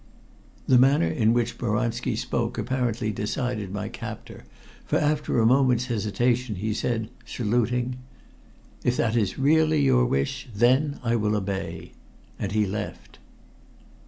The 0.67 0.79
manner 0.79 1.05
in 1.07 1.31
which 1.31 1.59
Boranski 1.59 2.15
spoke 2.15 2.57
apparently 2.57 3.11
decided 3.11 3.71
my 3.71 3.87
captor, 3.87 4.45
for 4.83 4.95
after 4.97 5.37
a 5.39 5.45
moment's 5.45 5.85
hesitation 5.93 6.55
he 6.55 6.73
said, 6.73 7.11
saluting: 7.23 7.97
"If 8.83 8.97
that 8.97 9.15
is 9.15 9.37
really 9.37 9.79
your 9.83 10.07
wish, 10.07 10.49
then 10.55 10.99
I 11.03 11.15
will 11.17 11.35
obey." 11.35 11.91
And 12.39 12.51
he 12.51 12.65
left. 12.65 13.19